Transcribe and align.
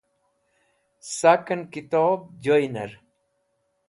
Saken 1.15 1.61
Kitob 1.73 2.19
Joyner 2.41 2.97